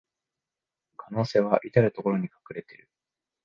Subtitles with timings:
[0.97, 2.89] 可能性はいたるところに隠れてる